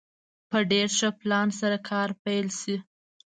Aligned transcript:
په 0.49 0.57
ډېر 0.71 0.87
ښه 0.97 1.09
پلان 1.19 1.47
سره 1.59 1.77
کار 1.89 2.09
پيل 2.23 2.47
شي. 2.61 2.75